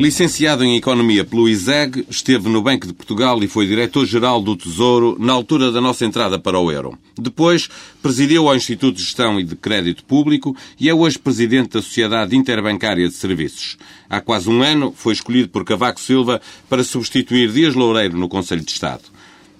[0.00, 5.14] Licenciado em Economia pelo ISEG, esteve no Banco de Portugal e foi diretor-geral do Tesouro
[5.20, 6.98] na altura da nossa entrada para o euro.
[7.18, 7.68] Depois,
[8.00, 12.34] presidiu ao Instituto de Gestão e de Crédito Público e é hoje presidente da Sociedade
[12.34, 13.76] Interbancária de Serviços.
[14.08, 18.64] Há quase um ano foi escolhido por Cavaco Silva para substituir Dias Loureiro no Conselho
[18.64, 19.02] de Estado.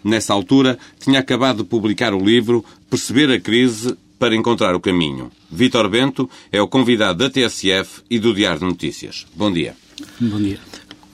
[0.03, 5.31] Nessa altura, tinha acabado de publicar o livro Perceber a Crise para encontrar o caminho.
[5.53, 9.27] Vítor Bento é o convidado da TSF e do Diário de Notícias.
[9.37, 9.77] Bom dia.
[10.21, 10.59] Bom dia.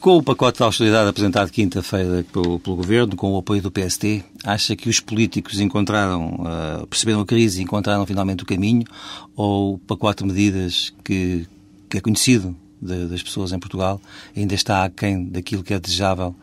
[0.00, 4.24] Com o pacote de austeridade apresentado quinta-feira pelo, pelo, Governo, com o apoio do PST,
[4.45, 8.84] acha que os políticos encontraram, uh, perceberam a crise e encontraram finalmente o caminho?
[9.34, 11.46] Ou o pacote de medidas que,
[11.88, 14.01] que é conhecido de, das pessoas em Portugal
[14.37, 16.37] ainda está aquém daquilo que é desejável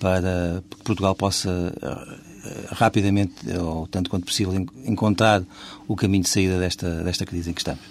[0.00, 4.54] para que Portugal possa uh, rapidamente, ou tanto quanto possível,
[4.84, 5.42] encontrar
[5.86, 7.82] o caminho de saída desta, desta crise em que estamos?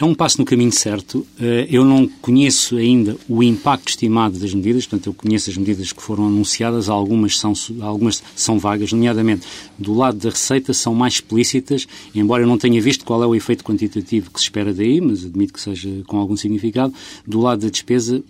[0.00, 1.26] É um passo no caminho certo.
[1.38, 5.92] Eh, eu não conheço ainda o impacto estimado das medidas, portanto, eu conheço as medidas
[5.92, 9.46] que foram anunciadas, algumas são, algumas são vagas, nomeadamente
[9.78, 13.34] do lado da receita são mais explícitas, embora eu não tenha visto qual é o
[13.34, 16.94] efeito quantitativo que se espera daí, mas admito que seja com algum significado.
[17.26, 18.22] Do lado da despesa,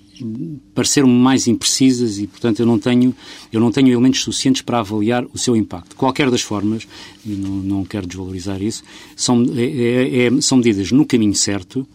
[0.75, 3.15] pareceram-me mais imprecisas e, portanto, eu não tenho
[3.53, 5.97] eu não tenho elementos suficientes para avaliar o seu impacto.
[5.97, 6.87] Qualquer das formas,
[7.25, 8.83] e não, não quero desvalorizar isso,
[9.17, 11.87] são, é, é, é, são medidas no caminho certo,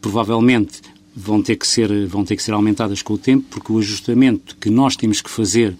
[0.00, 0.80] provavelmente
[1.14, 4.56] vão ter que ser vão ter que ser aumentadas com o tempo, porque o ajustamento
[4.60, 5.76] que nós temos que fazer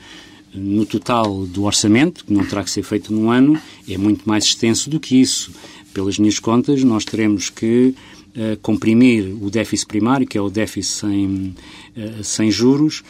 [0.54, 4.44] no total do orçamento, que não terá que ser feito num ano, é muito mais
[4.44, 5.50] extenso do que isso.
[5.92, 7.94] Pelas minhas contas, nós teremos que
[8.36, 11.54] uh, comprimir o déficit primário, que é o déficit sem,
[11.96, 13.02] uh, sem juros,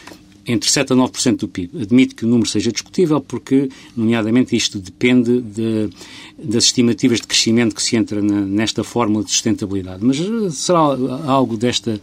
[0.47, 1.83] entre 7% a 9% do PIB.
[1.83, 5.89] Admito que o número seja discutível porque, nomeadamente, isto depende de,
[6.39, 10.05] das estimativas de crescimento que se entra na, nesta fórmula de sustentabilidade.
[10.05, 10.81] Mas eh, será
[11.27, 11.99] algo desta,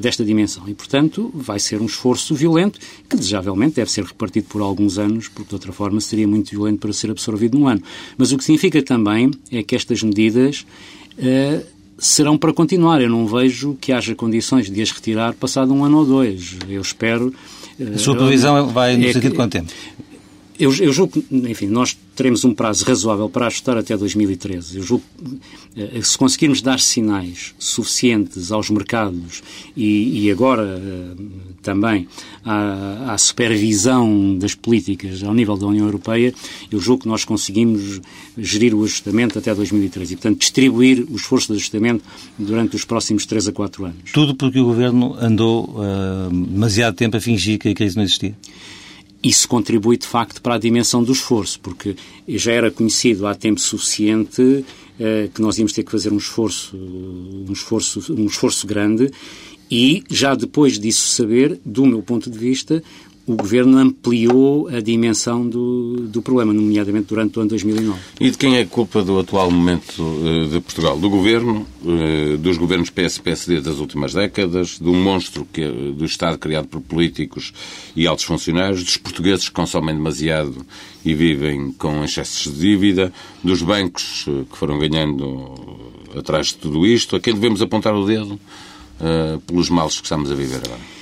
[0.00, 0.66] desta dimensão.
[0.66, 5.28] E, portanto, vai ser um esforço violento que, desejavelmente, deve ser repartido por alguns anos,
[5.28, 7.82] porque, de outra forma, seria muito violento para ser absorvido num ano.
[8.16, 10.64] Mas o que significa também é que estas medidas
[11.98, 13.00] serão para continuar.
[13.00, 16.56] Eu não vejo que haja condições de as retirar passado um ano ou dois.
[16.68, 17.32] Eu espero.
[17.94, 19.72] A sua previsão uh, vai no é sentido de quanto tempo?
[20.58, 24.78] Eu, eu julgo que, enfim, nós teremos um prazo razoável para ajustar até 2013.
[24.78, 25.04] Eu julgo
[25.74, 29.42] que, eh, se conseguirmos dar sinais suficientes aos mercados
[29.76, 31.22] e, e agora eh,
[31.62, 32.08] também
[32.44, 36.32] à, à, supervisão das políticas ao nível da União Europeia,
[36.70, 38.00] eu julgo que nós conseguimos
[38.38, 42.02] gerir o ajustamento até 2013 e, portanto, distribuir o esforço de ajustamento
[42.38, 44.12] durante os próximos 3 a 4 anos.
[44.12, 48.34] Tudo porque o Governo andou uh, demasiado tempo a fingir que a crise não existia?
[49.22, 51.96] Isso contribui de facto para a dimensão do esforço, porque
[52.28, 54.64] já era conhecido há tempo suficiente
[54.98, 59.10] eh, que nós íamos ter que fazer um esforço, um esforço, um esforço grande
[59.70, 62.82] e já depois disso saber, do meu ponto de vista,
[63.26, 67.98] o Governo ampliou a dimensão do, do problema, nomeadamente durante o ano 2009.
[68.20, 70.96] E de quem é a culpa do atual momento uh, de Portugal?
[70.96, 76.68] Do Governo, uh, dos governos PS-PSD das últimas décadas, do monstro que, do Estado criado
[76.68, 77.52] por políticos
[77.96, 80.64] e altos funcionários, dos portugueses que consomem demasiado
[81.04, 83.12] e vivem com excessos de dívida,
[83.42, 85.80] dos bancos uh, que foram ganhando
[86.16, 87.16] atrás de tudo isto?
[87.16, 88.38] A quem devemos apontar o dedo
[89.46, 90.95] pelos males que estamos a viver agora?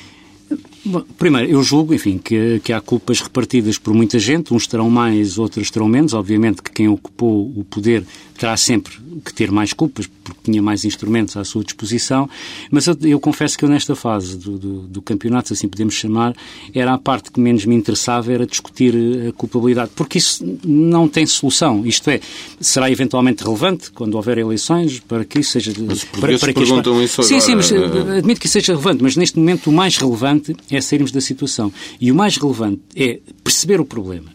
[0.87, 4.91] Bom, primeiro, eu julgo, enfim, que, que há culpas repartidas por muita gente, uns terão
[4.91, 6.13] mais, outros terão menos.
[6.13, 8.05] Obviamente que quem ocupou o poder
[8.37, 8.95] terá sempre
[9.25, 12.29] que ter mais culpas, porque tinha mais instrumentos à sua disposição,
[12.71, 16.35] mas eu, eu confesso que eu nesta fase do, do, do, campeonato, assim podemos chamar,
[16.75, 18.95] era a parte que menos me interessava, era discutir
[19.29, 22.21] a culpabilidade, porque isso não tem solução, isto é,
[22.61, 25.73] será eventualmente relevante quando houver eleições para que isso seja...
[25.87, 29.03] Mas para, para que perguntam isso Sim, sim, mas eh, admito que isso seja relevante,
[29.03, 31.73] mas neste momento o mais relevante é sairmos da situação.
[32.01, 34.35] E o mais relevante é perceber o problema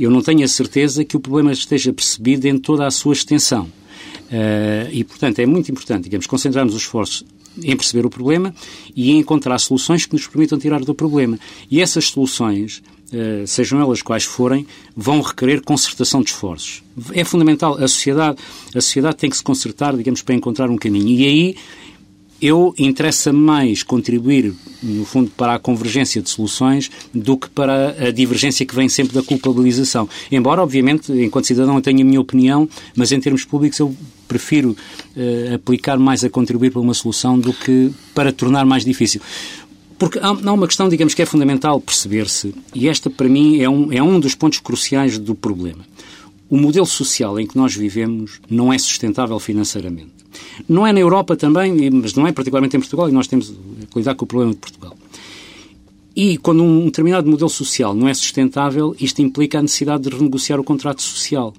[0.00, 3.68] eu não tenho a certeza que o problema esteja percebido em toda a sua extensão.
[4.26, 7.24] Uh, e, portanto, é muito importante, digamos, concentrarmos os esforços
[7.62, 8.54] em perceber o problema
[8.94, 11.38] e em encontrar soluções que nos permitam tirar do problema.
[11.70, 12.82] E essas soluções,
[13.12, 14.66] uh, sejam elas quais forem,
[14.96, 16.82] vão requerer concertação de esforços.
[17.12, 17.74] É fundamental.
[17.74, 18.38] A sociedade,
[18.68, 21.08] a sociedade tem que se concertar, digamos, para encontrar um caminho.
[21.08, 21.56] E aí
[22.40, 28.10] eu interessa mais contribuir, no fundo, para a convergência de soluções do que para a
[28.10, 30.08] divergência que vem sempre da culpabilização.
[30.32, 33.94] Embora, obviamente, enquanto cidadão eu tenha a minha opinião, mas em termos públicos eu
[34.26, 39.20] prefiro uh, aplicar mais a contribuir para uma solução do que para tornar mais difícil.
[39.98, 43.68] Porque há, há uma questão, digamos, que é fundamental perceber-se, e esta, para mim, é
[43.68, 45.84] um, é um dos pontos cruciais do problema.
[46.48, 50.19] O modelo social em que nós vivemos não é sustentável financeiramente.
[50.68, 53.98] Não é na Europa também, mas não é particularmente em Portugal, e nós temos que
[53.98, 54.96] lidar com o problema de Portugal.
[56.14, 60.58] E quando um determinado modelo social não é sustentável, isto implica a necessidade de renegociar
[60.58, 61.54] o contrato social.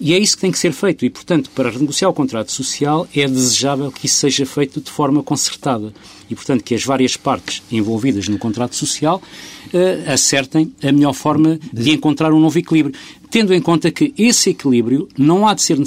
[0.00, 1.04] E é isso que tem que ser feito.
[1.04, 5.22] E, portanto, para renegociar o contrato social, é desejável que isso seja feito de forma
[5.22, 5.92] concertada.
[6.30, 9.20] E, portanto, que as várias partes envolvidas no contrato social
[9.66, 12.94] uh, acertem a melhor forma de encontrar um novo equilíbrio.
[13.30, 15.78] Tendo em conta que esse equilíbrio não há de ser.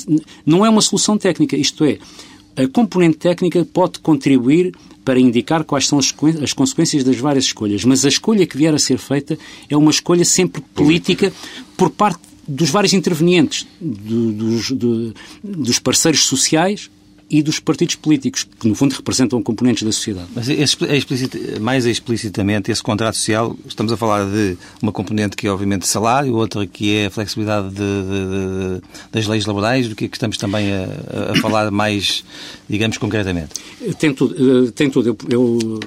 [0.45, 1.57] não é uma solução técnica.
[1.57, 1.98] Isto é,
[2.56, 7.83] a componente técnica pode contribuir para indicar quais são as, as, consequências das várias escolhas,
[7.83, 9.38] mas a escolha que vier a ser feita
[9.69, 11.33] é uma escolha sempre política
[11.75, 16.90] por parte dos vários intervenientes, do, dos, do, dos parceiros sociais
[17.30, 20.28] e dos partidos políticos, que no fundo representam componentes da sociedade.
[20.36, 25.48] Mas é explicit, mais explicitamente, esse contrato social, estamos a falar de uma componente que
[25.48, 28.81] é obviamente salário, outra que é a flexibilidade de, de, de,
[29.12, 32.24] das leis laborais, do que é que estamos também a, a falar mais,
[32.70, 33.52] digamos, concretamente?
[33.98, 34.68] Tem tudo.
[34.68, 35.10] Eh, tem tudo.
[35.10, 35.80] Eu, eu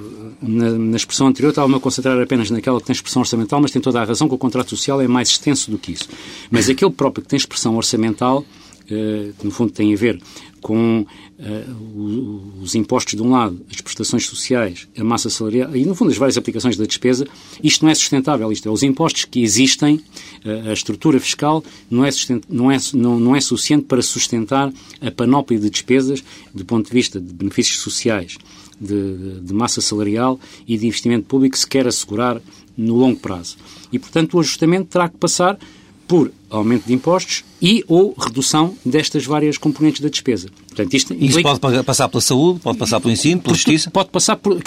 [0.42, 3.80] na, na, expressão anterior estava-me a concentrar apenas naquela que tem expressão orçamental, mas tem
[3.80, 6.08] toda a razão que o contrato social é mais extenso do que isso.
[6.50, 8.44] Mas aquele próprio que tem expressão orçamental,
[8.90, 10.20] eh, que no fundo tem a ver
[10.60, 11.06] com
[11.38, 16.10] uh, os impostos de um lado, as prestações sociais, a massa salarial e, no fundo,
[16.10, 17.26] as várias aplicações da despesa,
[17.62, 18.50] isto não é sustentável.
[18.50, 19.96] Isto é, os impostos que existem,
[20.44, 22.10] uh, a estrutura fiscal, não é,
[22.48, 26.22] não, é, não, não é suficiente para sustentar a panóplia de despesas
[26.54, 28.38] do ponto de vista de benefícios sociais,
[28.80, 32.40] de, de massa salarial e de investimento público que se quer assegurar
[32.76, 33.56] no longo prazo.
[33.92, 35.58] E, portanto, o ajustamento terá que passar
[36.06, 40.48] por aumento de impostos e ou redução destas várias componentes da despesa.
[40.76, 41.58] Portanto, isto Isso implica...
[41.58, 43.90] pode passar pela saúde, pode passar pelo ensino, pela justiça?
[43.90, 44.60] Pode passar por,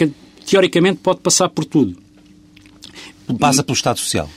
[0.43, 1.95] teoricamente pode passar por tudo.
[3.39, 4.27] Passa pelo Estado Social?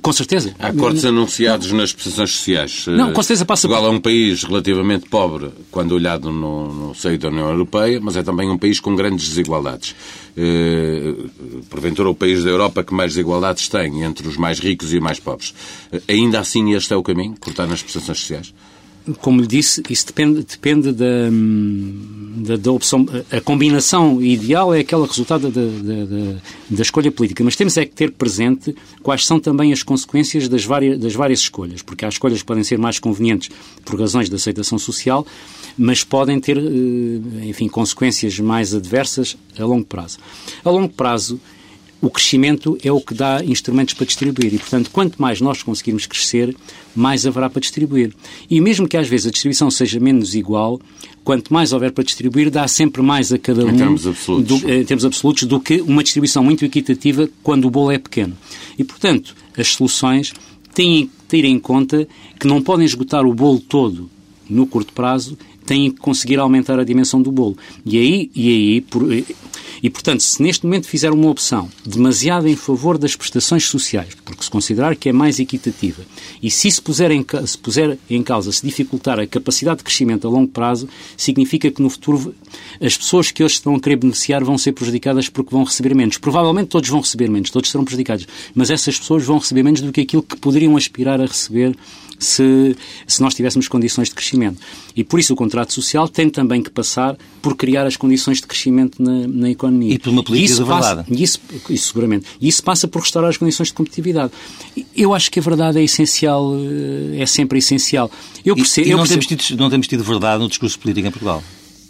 [0.00, 0.54] Com certeza.
[0.58, 2.86] Há cortes anunciados nas prestações sociais.
[2.86, 7.18] Não, com certeza passa Portugal é um país relativamente pobre quando olhado no, no seio
[7.18, 9.94] da União Europeia, mas é também um país com grandes desigualdades.
[10.34, 11.14] Eh,
[11.68, 15.02] porventura o país da Europa que mais desigualdades tem entre os mais ricos e os
[15.02, 15.54] mais pobres.
[15.92, 18.54] Eh, ainda assim este é o caminho, cortar nas prestações sociais?
[19.20, 21.28] Como lhe disse, isso depende, depende da,
[22.36, 23.06] da, da, opção.
[23.30, 26.38] A combinação ideal é aquela resultado da, da,
[26.70, 30.64] da, escolha política, mas temos é que ter presente quais são também as consequências das
[30.64, 33.50] várias, das várias escolhas, porque há escolhas que podem ser mais convenientes
[33.84, 35.26] por razões de aceitação social,
[35.76, 40.18] mas podem ter, eh, enfim, consequências mais adversas a longo prazo.
[40.64, 41.40] A longo prazo,
[42.02, 46.04] o crescimento é o que dá instrumentos para distribuir e, portanto, quanto mais nós conseguirmos
[46.04, 46.54] crescer,
[46.96, 48.12] mais haverá para distribuir.
[48.50, 50.80] E mesmo que às vezes a distribuição seja menos igual,
[51.22, 54.68] quanto mais houver para distribuir, dá sempre mais a cada um em termos absolutos, do,
[54.68, 58.36] em termos absolutos do que uma distribuição muito equitativa quando o bolo é pequeno.
[58.76, 60.32] E, portanto, as soluções
[60.74, 62.08] têm que ter em conta
[62.40, 64.10] que não podem esgotar o bolo todo
[64.50, 67.56] no curto prazo, têm que conseguir aumentar a dimensão do bolo.
[67.86, 69.06] E aí, e aí por,
[69.82, 74.44] e, portanto, se neste momento fizer uma opção demasiado em favor das prestações sociais, porque
[74.44, 76.02] se considerar que é mais equitativa,
[76.40, 80.26] e se isso puser em, se puser em causa, se dificultar a capacidade de crescimento
[80.26, 82.34] a longo prazo, significa que no futuro
[82.80, 86.16] as pessoas que hoje estão a querer beneficiar vão ser prejudicadas porque vão receber menos.
[86.16, 89.90] Provavelmente todos vão receber menos, todos serão prejudicados, mas essas pessoas vão receber menos do
[89.90, 91.76] que aquilo que poderiam aspirar a receber
[92.24, 92.76] se,
[93.06, 94.60] se nós tivéssemos condições de crescimento.
[94.94, 98.46] E por isso o contrato social tem também que passar por criar as condições de
[98.46, 99.94] crescimento na, na economia.
[99.94, 101.02] E por uma política isso de verdade.
[101.02, 102.26] Passa, isso, isso seguramente.
[102.40, 104.32] E isso passa por restaurar as condições de competitividade.
[104.94, 108.10] Eu acho que a verdade é essencial, eh, é sempre essencial.
[108.44, 109.26] Eu percebo, e, e não, percebo...
[109.26, 111.42] Temos tido, não temos tido verdade no discurso político em Portugal?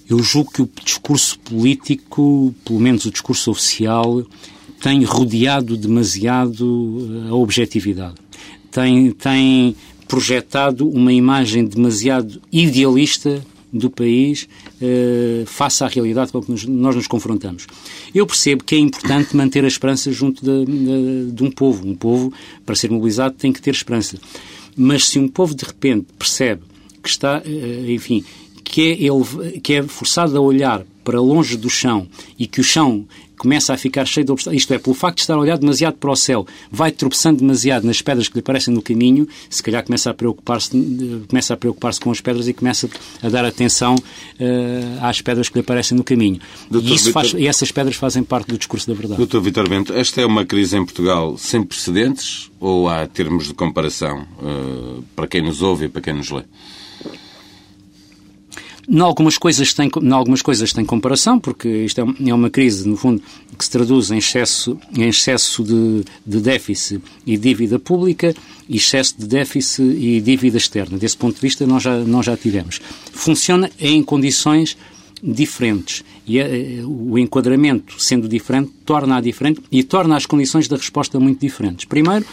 [0.09, 4.23] Eu julgo que o discurso político, pelo menos o discurso oficial,
[4.81, 8.15] tem rodeado demasiado eh, a objetividade.
[8.71, 9.77] Tem, tem
[10.13, 13.43] projetado uma imagem demasiado idealista
[13.73, 14.47] do país
[14.79, 17.67] eh, face à realidade com que nós nos confrontamos.
[18.15, 21.89] Eu percebo que é importante manter a esperança junto de, de, de, um povo.
[21.89, 22.31] Um povo,
[22.67, 24.19] para ser mobilizado, tem que ter esperança.
[24.77, 26.61] Mas se um povo de repente percebe
[27.03, 28.23] que está, eh, enfim,
[28.63, 32.07] que é, ele, que é forçado a olhar para longe do chão
[32.39, 33.07] e que o chão
[33.43, 35.95] começa a ficar cheio de obstáculos, isto é, pelo facto de estar a olhar demasiado
[35.95, 39.85] para o céu, vai tropeçando demasiado nas pedras que lhe aparecem no caminho, se calhar
[39.85, 40.71] começa a preocupar-se
[41.29, 42.89] começa a preocupar-se com as pedras e começa
[43.21, 46.41] a dar atenção uh, às pedras que lhe aparecem no caminho.
[46.71, 49.17] e, isso faz, e essas pedras fazem parte do discurso da verdade.
[49.17, 53.55] Doutor Vitor Bento, esta é uma crise em Portugal sem precedentes ou há termos de
[53.55, 56.45] comparação uh, para quem nos ouve e para quem nos lê?
[58.93, 62.87] Em algumas coisas tem, em algumas coisas tem comparação, porque isto é, é uma crise,
[62.87, 63.23] no fundo,
[63.57, 68.35] que se traduz em excesso, em excesso de, de déficit e dívida pública
[68.69, 70.99] e excesso de déficit e dívida externa.
[70.99, 72.83] Desse ponto de vista, nós já, nós já tivemos.
[73.13, 74.77] Funciona em condições
[75.23, 76.05] diferentes.
[76.27, 81.41] E uh, o enquadramento, sendo diferente, torna-a diferente e torna as condições da resposta muito
[81.41, 81.87] diferentes.
[81.87, 82.27] Primeiro,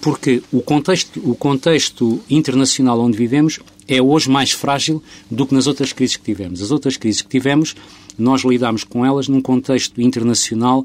[0.00, 5.66] porque o contexto, o contexto internacional onde vivemos é hoje mais frágil do que nas
[5.66, 6.62] outras crises que tivemos.
[6.62, 7.74] As outras crises que tivemos,
[8.18, 10.84] nós lidámos com elas num contexto internacional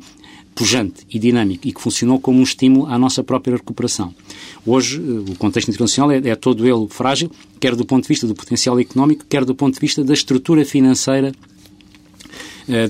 [0.53, 4.13] pujante e dinâmico e que funcionou como um estímulo à nossa própria recuperação.
[4.65, 8.27] Hoje, eh, o contexto internacional é, é, todo ele frágil, quer do ponto de vista
[8.27, 11.31] do potencial económico, quer do ponto de vista da estrutura financeira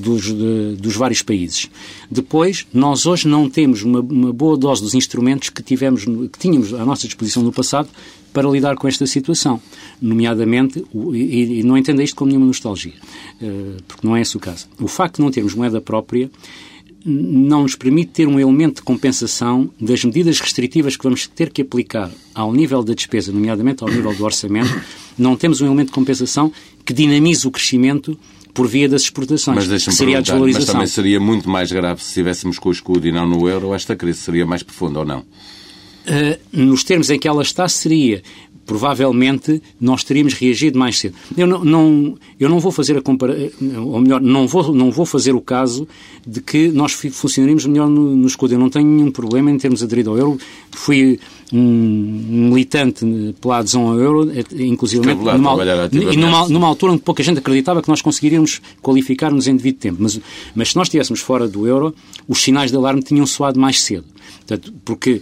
[0.01, 1.69] dos, de, dos vários países.
[2.09, 6.73] Depois, nós hoje não temos uma, uma boa dose dos instrumentos que, tivemos, que tínhamos
[6.73, 7.89] à nossa disposição no passado
[8.33, 9.61] para lidar com esta situação.
[10.01, 12.93] Nomeadamente, e, e não entenda isto como nenhuma nostalgia,
[13.41, 14.67] eh, porque não é esse o caso.
[14.79, 16.29] O facto de não termos moeda própria
[17.03, 21.63] não nos permite ter um elemento de compensação das medidas restritivas que vamos ter que
[21.63, 24.81] aplicar ao nível da despesa, nomeadamente ao nível do orçamento,
[25.17, 26.51] não temos um elemento de compensação
[26.85, 28.17] que dinamize o crescimento
[28.53, 30.65] por via das exportações, mas que seria a desvalorização.
[30.65, 33.73] Mas também seria muito mais grave se estivéssemos com o escudo e não no euro,
[33.73, 35.19] esta crise seria mais profunda ou não?
[35.21, 38.23] Uh, nos termos em que ela está, seria
[38.65, 41.15] provavelmente nós teríamos reagido mais cedo.
[41.37, 43.49] Eu não, não, eu não vou fazer a comparação,
[43.85, 45.87] ou melhor, não vou, não vou fazer o caso
[46.25, 48.53] de que nós funcionaríamos melhor no, no escudo.
[48.53, 50.37] Eu não tenho nenhum problema em termos aderido ao euro.
[50.71, 51.19] Fui
[51.53, 53.05] um militante
[53.41, 57.89] pela adesão ao euro, eh, inclusive numa, numa, numa, altura onde pouca gente acreditava que
[57.89, 59.97] nós conseguiríamos qualificar-nos em devido tempo.
[59.99, 60.19] Mas,
[60.55, 61.93] mas se nós estivéssemos fora do euro,
[62.27, 64.05] os sinais de alarme tinham soado mais cedo.
[64.37, 65.21] Portanto, porque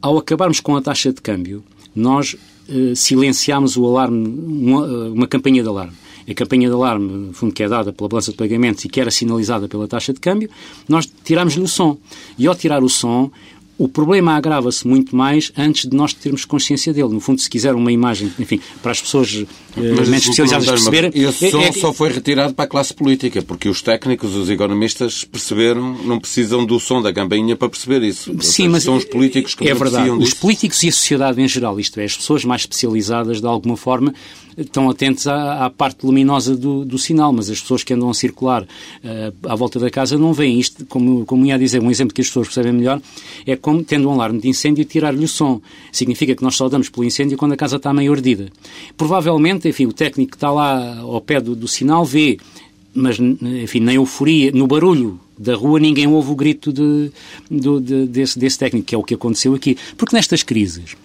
[0.00, 1.64] ao acabarmos com a taxa de câmbio,
[1.94, 2.36] nós
[2.68, 5.92] uh, silenciámos o alarme, uma, uh, uma campanha de alarme.
[6.28, 9.00] A campanha de alarme, no fundo, que é dada pela balança de pagamentos e que
[9.00, 10.50] era sinalizada pela taxa de câmbio,
[10.86, 11.96] nós tirámos-lhe o som.
[12.38, 13.30] E ao tirar o som,
[13.78, 17.10] o problema agrava-se muito mais antes de nós termos consciência dele.
[17.10, 21.12] No fundo, se quiser uma imagem, enfim, para as pessoas uh, menos especializadas perceberem...
[21.14, 24.50] Esse é, som é, só foi retirado para a classe política, porque os técnicos, os
[24.50, 28.32] economistas perceberam, não precisam do som da campainha para perceber isso.
[28.32, 30.10] Sim, seja, mas são os políticos que É verdade.
[30.10, 30.18] Disso.
[30.18, 33.76] Os políticos e a sociedade em geral, isto é, as pessoas mais especializadas, de alguma
[33.76, 34.12] forma,
[34.62, 38.14] estão atentos à, à parte luminosa do, do, sinal, mas as pessoas que andam a
[38.14, 42.14] circular uh, à volta da casa não veem isto, como, como ia dizer, um exemplo
[42.14, 43.00] que as pessoas percebem melhor,
[43.46, 45.60] é como tendo um alarme de incêndio tirar-lhe o som.
[45.92, 48.48] Significa que nós só damos pelo incêndio quando a casa está meio ardida.
[48.96, 52.38] Provavelmente, enfim, o técnico que está lá ao pé do, do sinal vê
[52.94, 57.12] mas, enfim, na euforia, no barulho da rua, ninguém ouve o grito de,
[57.50, 59.76] de, de, desse, desse técnico, que é o que aconteceu aqui.
[59.96, 60.96] Porque nestas crises,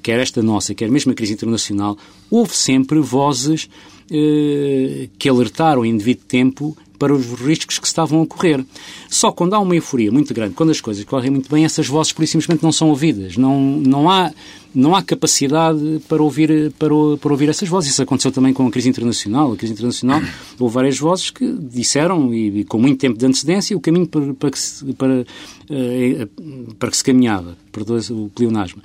[0.00, 1.98] quer esta nossa, quer mesmo a crise internacional,
[2.30, 3.68] houve sempre vozes
[4.10, 8.64] eh, que alertaram em devido tempo para os riscos que estavam a ocorrer.
[9.10, 12.12] Só quando há uma euforia muito grande, quando as coisas correm muito bem, essas vozes
[12.12, 13.36] por simplesmente não são ouvidas.
[13.36, 14.30] Não, não, há,
[14.72, 17.90] não há capacidade para ouvir, para, para ouvir essas vozes.
[17.90, 19.50] Isso aconteceu também com a crise internacional.
[19.50, 20.22] A crise internacional
[20.60, 24.32] houve várias vozes que disseram, e, e com muito tempo de antecedência, o caminho para,
[24.34, 27.58] para, que, se, para, uh, para que se caminhava.
[27.72, 28.80] Perdoe o pleonasmo.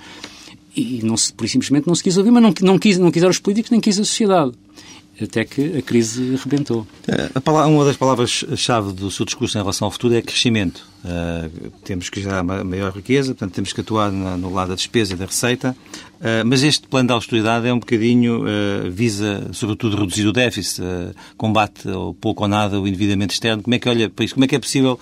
[0.74, 3.30] E não se, por simplesmente não se quis ouvir, mas não, não, quis, não quiseram
[3.30, 4.54] os políticos, nem quis a sociedade
[5.24, 6.86] até que a crise rebentou.
[7.42, 10.86] Palavra, uma das palavras-chave do seu discurso em relação ao futuro é crescimento.
[10.98, 15.12] Uh, temos que gerar maior riqueza, portanto, temos que atuar na, no lado da despesa
[15.12, 15.76] e da receita,
[16.14, 20.82] uh, mas este plano de austeridade é um bocadinho, uh, visa, sobretudo, reduzir o déficit,
[21.36, 23.62] combate ou pouco ou nada o endividamento externo.
[23.62, 24.34] Como é que olha para isso?
[24.34, 24.98] Como é que é possível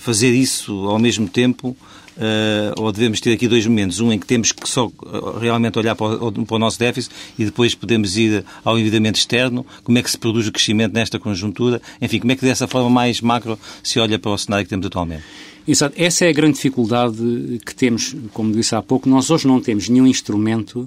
[0.00, 1.76] fazer isso ao mesmo tempo?
[2.20, 3.98] Uh, ou devemos ter aqui dois momentos.
[3.98, 7.14] Um em que temos que só eh, realmente olhar para o, para o, nosso déficit
[7.38, 9.64] e depois podemos ir ao endividamento externo.
[9.82, 11.80] Como é que se produz o crescimento nesta conjuntura?
[11.98, 14.84] Enfim, como é que dessa forma mais macro se olha para o cenário que temos
[14.84, 15.24] atualmente?
[15.66, 15.94] Exato.
[15.96, 17.16] Essa é a grande dificuldade
[17.64, 19.08] que temos, como disse há pouco.
[19.08, 20.80] Nós hoje não temos nenhum instrumento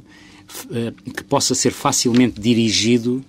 [0.65, 3.25] uh, que possa ser facilmente dirigido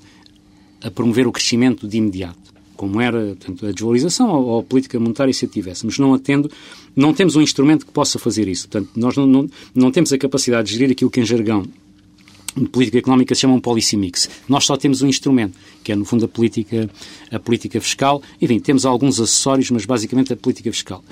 [0.82, 2.44] a promover o crescimento de imediato
[2.76, 5.99] como era portanto, a desvalorização ou, a política monetária se a tivéssemos.
[5.99, 6.50] Não atendo,
[6.96, 8.68] não temos um instrumento que possa fazer isso.
[8.68, 11.66] Portanto, nós não, não, não temos a capacidade de gerir aquilo que em jargão
[12.56, 14.30] de política económica se chama um policy mix.
[14.48, 16.88] Nós só temos um instrumento, que é, no fundo, a política,
[17.30, 18.22] a política fiscal.
[18.40, 21.02] Enfim, temos alguns acessórios, mas basicamente a política fiscal.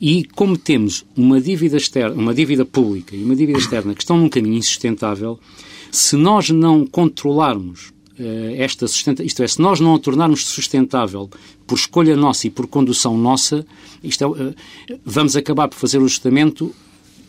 [0.00, 4.18] E como temos uma dívida externa, uma dívida pública e uma dívida externa que estão
[4.18, 5.38] num caminho insustentável,
[5.90, 7.93] se nós não controlarmos
[8.56, 11.28] esta sustenta, isto é, se nós não a tornarmos sustentável
[11.66, 13.66] por escolha nossa e por condução nossa,
[14.02, 14.42] isto é,
[14.92, 16.72] eh, vamos acabar por fazer o ajustamento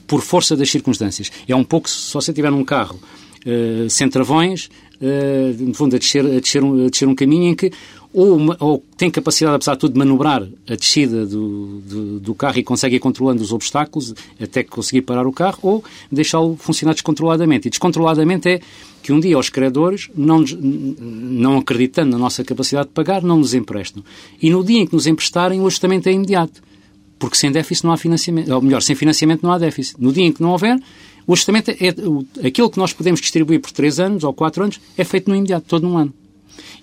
[0.06, 1.32] por força das circunstâncias.
[1.48, 3.00] É um pouco se você tiver um carro
[3.46, 4.70] uh, sem travões,
[5.02, 7.72] uh, no fundo, a descer, a, descer um, a descer um caminho em que
[8.16, 12.58] ou, ou tem capacidade, apesar de tudo, de manobrar a descida do, do, do, carro
[12.58, 17.68] e consegue ir controlando os obstáculos até conseguir parar o carro, ou deixá-lo funcionar descontroladamente.
[17.68, 18.62] E descontroladamente é
[19.04, 23.54] que um dia os credores, não, não acreditando na nossa capacidade de pagar, não nos
[23.54, 24.02] emprestam.
[24.42, 26.64] E no dia em que nos emprestarem, o ajustamento é imediato.
[27.20, 28.50] Porque sem déficit não há financiamento.
[28.50, 30.02] Ou melhor, sem financiamento não há déficit.
[30.02, 30.80] No dia em que não houver,
[31.28, 31.76] o ajustamento é,
[32.42, 35.36] é aquilo que nós podemos distribuir por 3 anos ou 4 anos é feito no
[35.36, 36.14] imediato, todo num ano.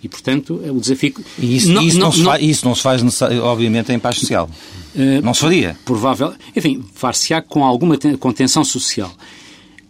[0.02, 1.14] E, portanto, o desafio...
[1.38, 4.18] E isso não, isso não, não, se, faz, isso não se faz, obviamente, em paz
[4.18, 4.48] social.
[4.94, 5.76] Uh, não se faria.
[5.84, 6.34] Provável.
[6.54, 9.12] Enfim, far-se-á com alguma contenção social.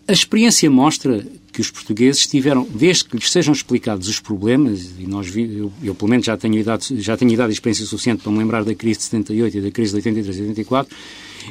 [0.06, 5.06] A experiência mostra que os portugueses tiveram, desde que lhes sejam explicados os problemas, e
[5.06, 8.22] nós vi, eu, eu, pelo menos já tenho, idade, já tenho idade e experiência suficiente
[8.22, 10.96] para me lembrar da crise de 78 e da crise de 83 e 84,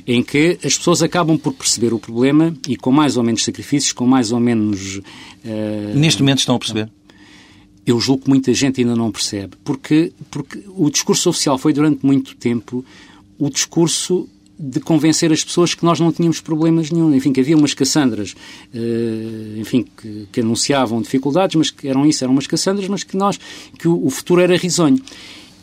[0.07, 3.93] em que as pessoas acabam por perceber o problema e com mais ou menos sacrifícios,
[3.93, 4.97] com mais ou menos...
[5.45, 6.89] Uh, Neste momento estão a perceber?
[7.85, 12.05] Eu julgo que muita gente ainda não percebe, porque, porque o discurso oficial foi durante
[12.05, 12.85] muito tempo
[13.39, 14.29] o discurso
[14.61, 17.13] de convencer as pessoas que nós não tínhamos problemas nenhum.
[17.15, 18.35] Enfim, que havia umas Cassandras,
[18.73, 23.17] uh, enfim, que, que, anunciavam dificuldades, mas que eram isso, eram umas Cassandras, mas que
[23.17, 23.39] nós,
[23.79, 25.01] que o, o futuro era risonho.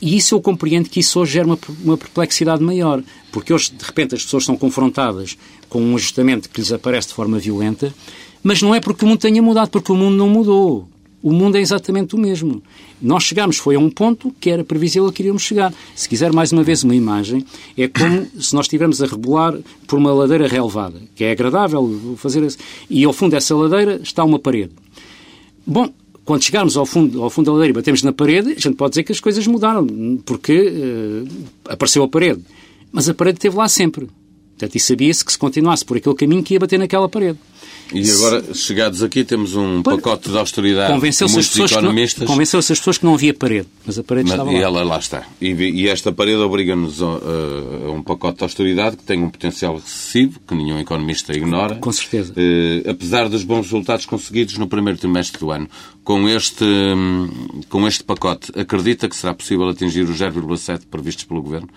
[0.02, 3.84] E isso eu compreendo que isso hoje gera uma, uma perplexidade maior, porque hoje, de
[3.84, 7.94] repente, as pessoas são confrontadas com um ajustamento que lhes aparece de forma violenta,
[8.42, 10.88] mas não é porque o mundo tenha mudado, porque o mundo não mudou.
[11.28, 12.62] O mundo é exatamente o mesmo.
[13.02, 15.74] Nós chegámos, foi a um ponto que era previsível que iríamos chegar.
[15.94, 17.44] Se quiser mais uma vez uma imagem,
[17.76, 19.54] é como se nós estivermos a rebolar
[19.86, 22.56] por uma ladeira relevada, que é agradável fazer isso.
[22.88, 24.72] E ao fundo dessa ladeira está uma parede.
[25.66, 25.92] Bom,
[26.24, 28.92] quando chegarmos ao fundo, ao fundo da ladeira e batemos na parede, a gente pode
[28.92, 29.86] dizer que as coisas mudaram,
[30.24, 31.28] porque uh,
[31.68, 32.40] apareceu a parede.
[32.90, 34.08] Mas a parede esteve lá sempre.
[34.52, 37.38] Portanto, e sabia-se que se continuasse por aquele caminho que ia bater naquela parede.
[37.92, 42.26] E agora, chegados aqui, temos um pacote de austeridade convenceu-se as pessoas economistas.
[42.26, 44.58] Convenceu-se as pessoas que não havia parede, mas a parede mas, estava lá.
[44.58, 45.26] E ela lá está.
[45.40, 49.76] E, e esta parede obriga-nos a, a, um pacote de austeridade que tem um potencial
[49.76, 51.76] excessivo, que nenhum economista ignora.
[51.76, 52.34] Com certeza.
[52.36, 55.68] Eh, apesar dos bons resultados conseguidos no primeiro trimestre do ano,
[56.04, 56.64] com este,
[57.68, 61.68] com este pacote, acredita que será possível atingir os 0,7 previstos pelo Governo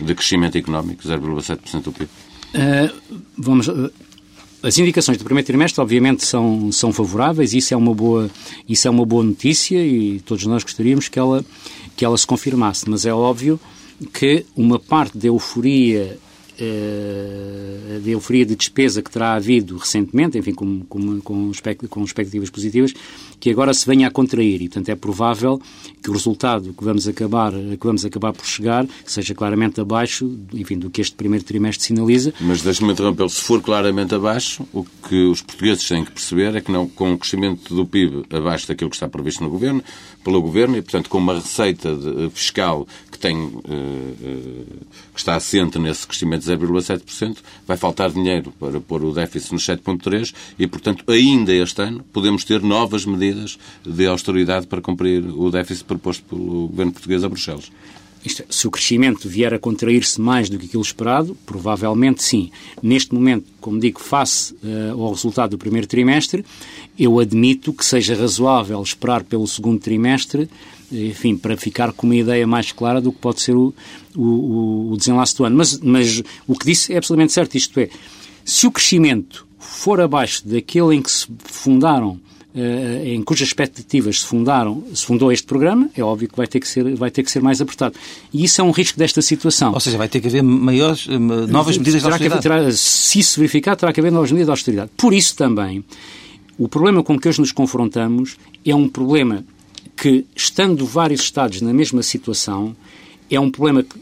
[0.00, 2.10] de crescimento económico, 0,7% do PIB?
[2.54, 3.90] Uh, vamos, uh,
[4.66, 8.28] as indicações do primeiro trimestre, obviamente, são, são favoráveis, isso é, uma boa,
[8.68, 11.44] isso é uma boa notícia e todos nós gostaríamos que ela,
[11.96, 13.60] que ela se confirmasse, mas é óbvio
[14.12, 16.18] que uma parte da euforia
[16.60, 21.52] uh, de euforia de despesa que terá havido recentemente, enfim, com, com, com,
[21.88, 22.92] com expectativas positivas,
[23.40, 24.62] que agora se venha a contrair.
[24.62, 25.60] E, portanto, é provável
[26.02, 30.78] que o resultado que vamos acabar, que vamos acabar por chegar seja claramente abaixo, enfim,
[30.78, 32.32] do que este primeiro trimestre sinaliza.
[32.40, 36.60] Mas deixe-me interromper se for claramente abaixo, o que os portugueses têm que perceber é
[36.60, 39.82] que não, com o crescimento do PIB abaixo daquilo que está previsto no governo,
[40.24, 44.66] pelo governo, e, portanto, com uma receita de, fiscal que tem, uh, uh,
[45.14, 50.34] que está assente nesse crescimento 0,7%, vai faltar dinheiro para pôr o déficit nos 7,3%
[50.58, 53.35] e, portanto, ainda este ano podemos ter novas medidas
[53.84, 57.70] de austeridade para cumprir o déficit proposto pelo governo português a Bruxelas.
[58.24, 62.50] Isto, é, se o crescimento vier a contrair-se mais do que aquilo esperado, provavelmente sim.
[62.82, 66.44] Neste momento, como digo, face uh, ao resultado do primeiro trimestre,
[66.98, 70.48] eu admito que seja razoável esperar pelo segundo trimestre
[70.90, 73.74] enfim, para ficar com uma ideia mais clara do que pode ser o,
[74.14, 75.56] o, o desenlace do ano.
[75.56, 77.88] Mas, mas o que disse é absolutamente certo, isto é,
[78.44, 82.20] se o crescimento for abaixo daquele em que se fundaram
[83.04, 86.66] em cujas expectativas se fundaram, se fundou este programa, é óbvio que vai ter que
[86.66, 87.94] ser, vai ter que ser mais apertado.
[88.32, 89.74] E isso é um risco desta situação.
[89.74, 92.42] Ou seja, vai ter que haver maiores, eh, novas medidas de austeridade.
[92.42, 94.90] Terá, se isso verificar, terá que haver novas medidas de austeridade.
[94.96, 95.84] Por isso também,
[96.58, 99.44] o problema com que hoje nos confrontamos é um problema
[99.94, 102.74] que, estando vários Estados na mesma situação,
[103.30, 103.96] é um problema que,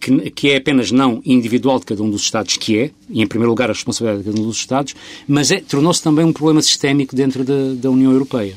[0.00, 3.50] que, é apenas não individual de cada um dos Estados, que é, e em primeiro
[3.50, 4.94] lugar a responsabilidade de cada um dos Estados,
[5.28, 8.56] mas é, tornou-se também um problema sistémico dentro da, da União Europeia.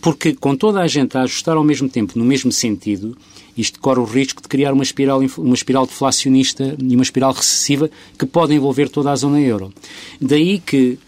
[0.00, 3.16] Porque, com toda a gente a ajustar ao mesmo tempo, no mesmo sentido,
[3.56, 7.90] isto corre o risco de criar uma espiral, uma espiral deflacionista e uma espiral recessiva
[8.18, 9.72] que pode envolver toda a zona euro.
[10.20, 10.98] Daí que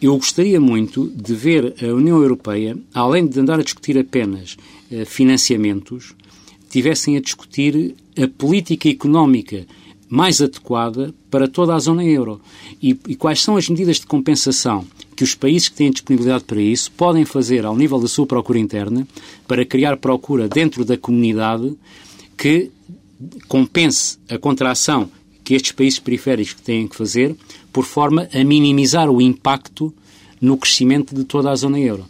[0.00, 4.56] eu gostaria muito de ver a União Europeia, além de andar a discutir apenas
[4.90, 6.14] uh, financiamentos,
[6.78, 9.66] tivessem a discutir a política económica
[10.08, 12.40] mais adequada para toda a zona euro.
[12.80, 14.86] E, e, quais são as medidas de compensação
[15.16, 18.60] que os países que têm disponibilidade para isso podem fazer ao nível da sua procura
[18.60, 19.06] interna
[19.48, 21.76] para criar procura dentro da comunidade
[22.36, 22.70] que
[23.48, 25.10] compense a contração
[25.42, 27.34] que estes países periféricos têm que fazer
[27.72, 29.92] por forma a minimizar o impacto
[30.40, 32.06] no crescimento de toda a zona euro.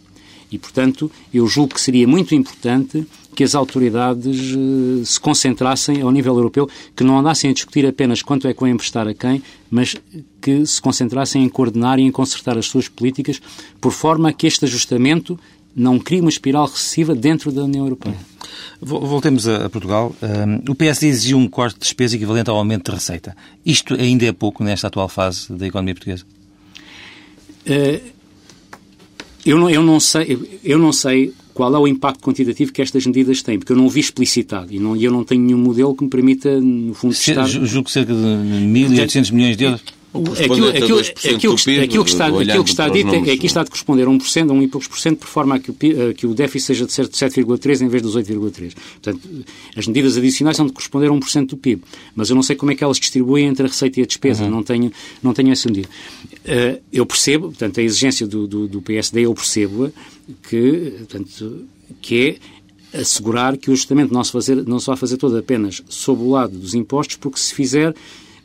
[0.51, 3.05] E, portanto, eu julgo que seria muito importante
[3.39, 8.21] que as autoridades uh, se concentrassem ao nível europeu, que não andassem a discutir apenas
[8.21, 9.95] quanto é que vão emprestar a quem, mas
[10.41, 13.41] que se concentrassem em coordenar e em consertar as suas políticas,
[13.79, 15.39] por forma que este ajustamento
[15.73, 18.17] não crie uma espiral recessiva dentro da União Europeia.
[18.81, 20.13] Voltemos a Portugal.
[20.67, 23.37] O PSD exigiu um corte de despesa equivalente ao aumento de receita.
[23.65, 26.25] Isto ainda é pouco nesta atual fase da economia portuguesa?
[27.65, 28.01] Uh,
[29.45, 33.05] eu, não, eu, não sei, eu não sei qual é o impacto quantitativo que estas
[33.05, 35.93] medidas têm, porque eu não o vi explicitado e não, eu não tenho nenhum modelo
[35.93, 37.45] que me permita, no fundo, testar...
[37.47, 39.83] Julgo que cerca de 1.800 milhões de euros.
[40.11, 43.63] Aquilo, aquilo, aquilo, PIB, aquilo, que está, aquilo que está dito é, é que está
[43.63, 45.75] de corresponder a 1%, a 1 e poucos por cento, por forma a que o,
[46.15, 48.73] que o déficit seja de 7,3% em vez dos 8,3%.
[49.03, 49.29] Portanto,
[49.77, 51.83] as medidas adicionais são de corresponder a 1% do PIB.
[52.15, 54.45] Mas eu não sei como é que elas distribuem entre a receita e a despesa.
[54.45, 54.49] Uhum.
[54.49, 54.91] Não, tenho,
[55.21, 55.89] não tenho essa medida.
[56.45, 59.91] Uh, eu percebo, portanto, a exigência do, do, do PSD, eu percebo
[60.47, 61.65] que, portanto,
[62.01, 62.39] que
[62.93, 66.23] é assegurar que o ajustamento não se, fazer, não se vai fazer todo apenas sob
[66.23, 67.93] o lado dos impostos, porque se fizer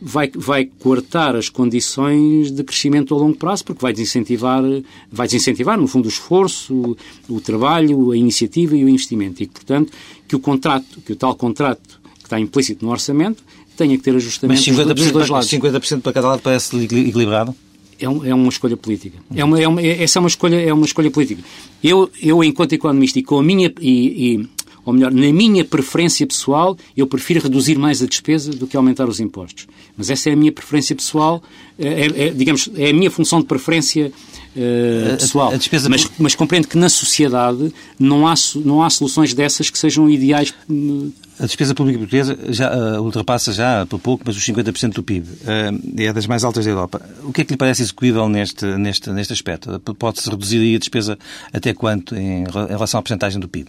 [0.01, 4.63] vai, vai cortar as condições de crescimento a longo prazo, porque vai desincentivar,
[5.11, 6.97] vai desincentivar no fundo, o esforço, o,
[7.37, 9.43] o trabalho, a iniciativa e o investimento.
[9.43, 9.93] E, portanto,
[10.29, 13.43] que o contrato, que o tal contrato que está implícito no orçamento,
[13.77, 15.49] tenha que ter 50%, dos dois lados.
[15.49, 17.55] 50% para cada lado parece equilibrado?
[17.99, 19.19] É, um, é uma escolha política.
[19.35, 21.43] É uma, é uma, essa é uma escolha, é uma escolha política.
[21.83, 24.49] Eu, eu enquanto economista, e com a minha e, e
[24.85, 29.09] ou melhor, na minha preferência pessoal, eu prefiro reduzir mais a despesa do que aumentar
[29.09, 29.67] os impostos.
[29.97, 31.43] Mas essa é a minha preferência pessoal,
[31.79, 34.13] é, é, é digamos, é a minha função de preferência
[34.55, 35.53] uh, pessoal.
[35.53, 39.79] A, a mas, mas, compreendo que na sociedade não há, não há soluções dessas que
[39.79, 40.53] sejam ideais.
[40.69, 45.03] Hum, a despesa pública portuguesa já uh, ultrapassa já por pouco, mas os 50% do
[45.03, 45.27] PIB.
[45.27, 47.01] Uh, é das mais altas da Europa.
[47.23, 49.81] O que é que lhe parece execuível neste, neste, neste aspecto?
[49.99, 51.19] Pode-se reduzir a despesa
[51.53, 53.69] até quanto em, em relação à porcentagem do PIB?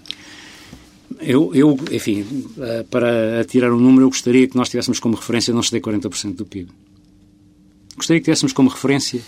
[1.20, 2.26] Eu, eu, enfim,
[2.60, 6.36] eh, para atirar um número, eu gostaria que nós tivéssemos como referência não exceder 40%
[6.36, 6.70] do PIB.
[7.96, 9.22] Gostaria que tivéssemos como referência.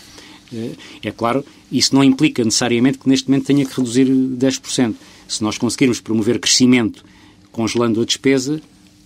[0.52, 4.94] Eh, é claro, isso não implica necessariamente que neste momento tenha que reduzir 10%.
[5.26, 7.04] Se nós conseguirmos promover crescimento
[7.52, 8.60] congelando a despesa,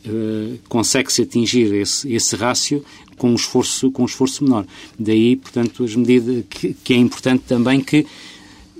[0.05, 2.85] eh, consegue-se atingir esse, esse rácio
[3.17, 4.67] com um esforço, com um esforço menor.
[4.99, 8.05] Daí, portanto, as medidas que, que é importante também que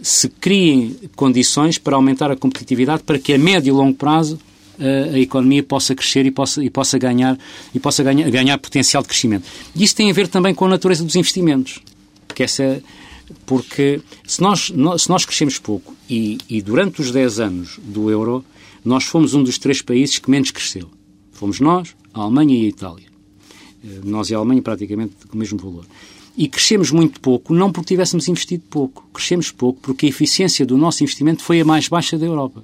[0.03, 4.39] se criem condições para aumentar a competitividade para que a médio e longo prazo
[5.15, 7.39] a economia possa crescer e possa, e possa, ganhar,
[7.75, 9.45] e possa ganhar, ganhar potencial de crescimento.
[9.77, 11.81] Isso tem a ver também com a natureza dos investimentos.
[12.35, 12.83] Que essa,
[13.47, 18.45] porque se nós, se nós crescemos pouco e, e durante os 10 anos do euro,
[18.85, 20.89] nós fomos um dos três países que menos cresceu.
[21.33, 23.07] Fomos nós, a Alemanha e a Itália.
[23.85, 25.87] Eh, nós e a Alemanha praticamente com o mesmo valor.
[26.37, 29.07] E crescemos muito pouco, não porque tivéssemos investido pouco.
[29.13, 32.63] Crescemos pouco porque a eficiência do nosso investimento foi a mais baixa da Europa.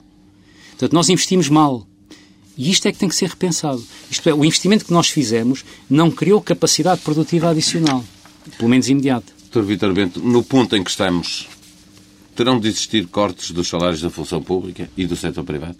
[0.71, 1.87] Portanto, nós investimos mal.
[2.57, 3.85] E isto é que tem que ser repensado.
[4.11, 8.05] Isto é, o investimento que nós fizemos não criou capacidade produtiva adicional,
[8.57, 9.33] pelo menos imediata.
[9.53, 9.63] Dr.
[9.63, 11.49] Vitor Bento, no ponto em que estamos,
[12.35, 15.77] terão de existir cortes dos salários da função pública e do setor privado?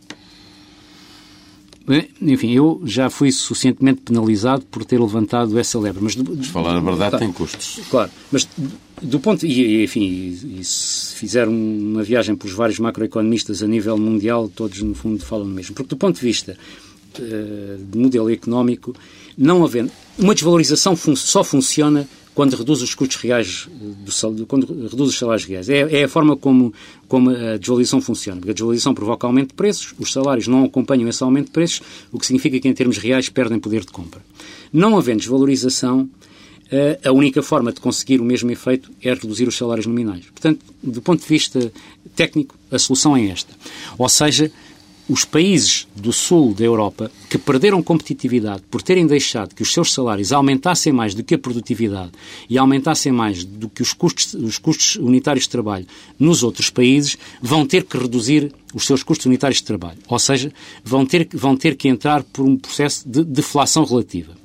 [2.21, 6.03] Enfim, eu já fui suficientemente penalizado por ter levantado essa lebre.
[6.03, 7.81] Mas, mas falar a verdade tá, tem custos.
[7.91, 8.47] Claro, mas
[9.01, 13.97] do ponto e, enfim, e, e se fizer uma viagem pelos vários macroeconomistas a nível
[13.97, 15.75] mundial, todos no fundo falam o mesmo.
[15.75, 16.59] Porque do ponto de vista
[17.19, 18.95] uh, de modelo económico,
[19.37, 23.69] não havendo uma desvalorização fun só funciona quando reduz os custos reais,
[24.33, 25.69] do, quando reduz os salários reais.
[25.69, 26.73] É, é, a forma como,
[27.09, 28.39] como a desvalorização funciona.
[28.39, 31.83] Porque a desvalorização provoca aumento de preços, os salários não acompanham esse aumento de preços,
[32.13, 34.21] o que significa que, em termos reais, perdem poder de compra.
[34.73, 36.09] Não havendo desvalorização,
[36.71, 40.27] eh, a única forma de conseguir o mesmo efeito é reduzir os salários nominais.
[40.27, 41.73] Portanto, do ponto de vista
[42.15, 43.53] técnico, a solução é esta.
[43.99, 44.49] Ou seja,
[45.09, 49.93] os países do sul da Europa que perderam competitividade por terem deixado que os seus
[49.93, 52.13] salários aumentassem mais do que a produtividade
[52.49, 55.87] e aumentassem mais do que os custos, os custos unitários de trabalho
[56.19, 59.99] nos outros países, vão ter que reduzir os seus custos unitários de trabalho.
[60.09, 60.53] Ou seja,
[60.85, 64.37] vão ter, vão ter que entrar por um processo de deflação relativa.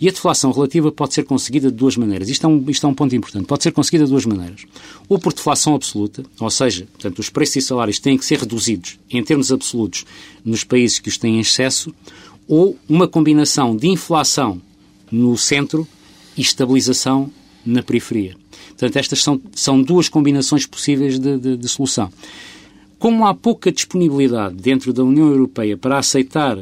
[0.00, 2.28] E a deflação relativa pode ser conseguida de duas maneiras.
[2.28, 3.46] Isto é, um, isto é um ponto importante.
[3.46, 4.66] Pode ser conseguida de duas maneiras.
[5.08, 8.98] Ou por deflação absoluta, ou seja, portanto, os preços e salários têm que ser reduzidos
[9.10, 10.04] em termos absolutos
[10.44, 11.94] nos países que os têm em excesso,
[12.46, 14.60] ou uma combinação de inflação
[15.10, 15.86] no centro
[16.36, 17.30] e estabilização
[17.64, 18.36] na periferia.
[18.68, 22.10] Portanto, estas são, são duas combinações possíveis de, de, de solução.
[22.98, 26.58] Como há pouca disponibilidade dentro da União Europeia para aceitar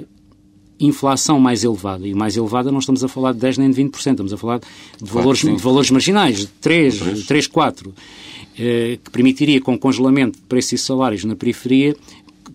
[0.87, 2.07] inflação mais elevada.
[2.07, 4.61] E mais elevada não estamos a falar de 10 nem de 20%, estamos a falar
[4.61, 7.95] de valores, de valores marginais, de 3, 3 4,
[8.59, 11.97] eh, que permitiria, com congelamento de preços e salários na periferia,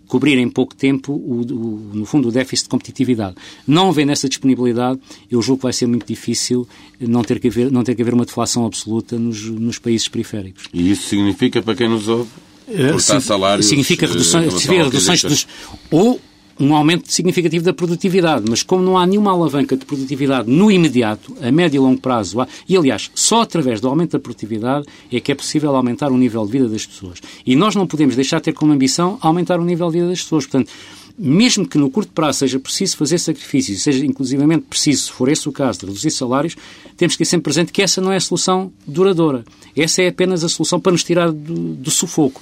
[0.07, 3.35] cobrir em pouco tempo, o, o, no fundo, o déficit de competitividade.
[3.67, 6.67] Não havendo essa disponibilidade, eu julgo que vai ser muito difícil
[6.99, 10.65] não ter que haver, não ter que haver uma deflação absoluta nos, nos países periféricos.
[10.73, 12.29] E isso significa, para quem nos ouve,
[12.67, 13.67] eh, cortar salários...
[13.67, 15.47] Significa reduções, reduções dos...
[15.91, 16.19] Ou
[16.59, 21.35] um aumento significativo da produtividade, mas como não há nenhuma alavanca de produtividade no imediato,
[21.41, 25.31] a médio e longo prazo, e aliás, só através do aumento da produtividade é que
[25.31, 27.19] é possível aumentar o nível de vida das pessoas.
[27.45, 30.21] E nós não podemos deixar de ter como ambição aumentar o nível de vida das
[30.21, 30.45] pessoas.
[30.45, 30.71] Portanto,
[31.17, 35.49] mesmo que no curto prazo seja preciso fazer sacrifícios, seja inclusivamente preciso, se for esse
[35.49, 36.55] o caso, de reduzir salários,
[36.95, 39.43] temos que ter sempre presente que essa não é a solução duradoura.
[39.75, 42.39] Essa é apenas a solução para nos tirar do, do sufoco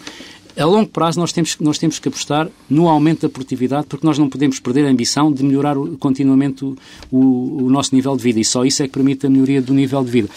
[0.57, 4.17] a longo prazo nós temos, nós temos que apostar no aumento da produtividade porque nós
[4.17, 6.77] não podemos perder a ambição de melhorar continuamente o,
[7.11, 9.73] o, o, nosso nível de vida e só isso é que permite a melhoria do
[9.73, 10.29] nível de vida.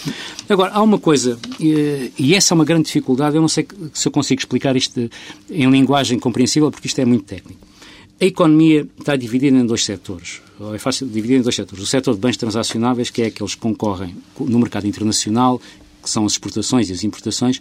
[0.49, 4.13] Agora, há uma coisa, e essa é uma grande dificuldade, eu não sei se eu
[4.13, 5.09] consigo explicar isto
[5.51, 7.69] em linguagem compreensível porque isto é muito técnico.
[8.21, 10.41] A economia está dividida em dois setores.
[10.75, 11.85] É fácil dividir em dois setores.
[11.85, 15.61] O setor de bens transacionáveis, que é aqueles que concorrem no mercado internacional,
[16.03, 17.61] que são as exportações e as importações,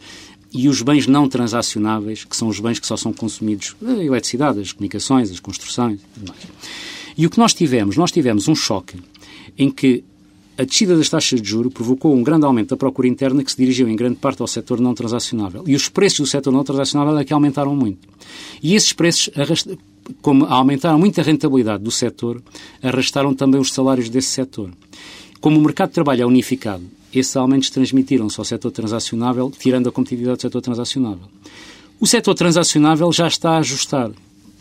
[0.53, 4.59] e os bens não transacionáveis, que são os bens que só são consumidos, a eletricidade,
[4.59, 6.41] as comunicações, as construções e tudo mais.
[7.17, 7.97] E o que nós tivemos?
[7.97, 8.97] Nós tivemos um choque
[9.57, 10.03] em que
[10.57, 13.57] a descida das taxas de juro provocou um grande aumento da procura interna que se
[13.57, 15.63] dirigiu em grande parte ao setor não transacionável.
[15.67, 18.07] E os preços do setor não transacionável é que aumentaram muito.
[18.61, 19.29] E esses preços,
[20.21, 22.41] como aumentaram muito a rentabilidade do setor,
[22.81, 24.71] arrastaram também os salários desse setor.
[25.39, 26.83] Como o mercado de trabalho é unificado
[27.19, 31.27] esses aumentos transmitiram-se ao setor transacionável, tirando a competitividade do setor transacionável.
[31.99, 34.11] O setor transacionável já está a ajustar,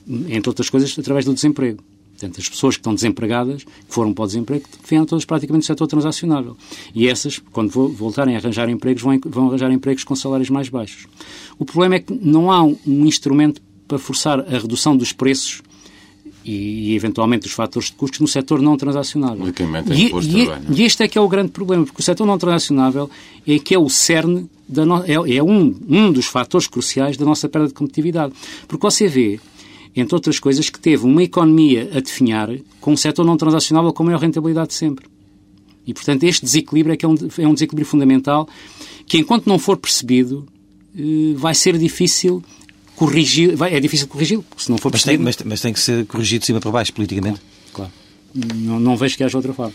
[0.09, 1.83] entre outras coisas, através do desemprego.
[2.12, 5.66] Portanto, as pessoas que estão desempregadas, que foram para o desemprego, vêm todas praticamente do
[5.66, 6.57] setor transacionável.
[6.95, 11.07] E essas, quando voltarem a arranjar empregos, vão, vão arranjar empregos com salários mais baixos.
[11.59, 15.61] O problema é que não há um instrumento para forçar a redução dos preços
[16.46, 19.44] e, e, eventualmente os fatores de custos no setor não transacionável.
[19.92, 23.11] E, e, e, este é que é o grande problema, porque o setor não transacionável
[23.44, 27.24] é que é o cerne, da no, é, é um, um dos fatores cruciais da
[27.24, 28.32] nossa perda de competitividade.
[28.68, 29.40] Porque você vê,
[29.94, 32.48] entre outras coisas, que teve uma economia a definhar
[32.80, 35.06] com um setor não transacionável com a maior rentabilidade de sempre.
[35.85, 38.48] E, portanto, este desequilíbrio é que é um, é um desequilíbrio fundamental
[39.04, 40.46] que, enquanto não for percebido,
[40.96, 42.42] eh, vai ser difícil
[42.96, 46.06] corrigir, vai, é difícil corrigi-lo, se não for mas tem, mas, mas, tem que ser
[46.06, 47.40] corrigido de cima para baixo, politicamente.
[47.72, 47.92] Claro.
[48.35, 49.72] Não, não, vejo que haja outra forma.